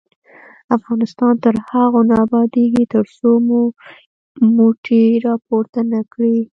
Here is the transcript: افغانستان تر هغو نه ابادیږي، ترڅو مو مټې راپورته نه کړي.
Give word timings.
افغانستان 0.77 1.33
تر 1.43 1.55
هغو 1.67 2.01
نه 2.09 2.15
ابادیږي، 2.25 2.83
ترڅو 2.93 3.29
مو 3.47 3.61
مټې 4.55 5.03
راپورته 5.27 5.79
نه 5.91 6.01
کړي. 6.13 6.37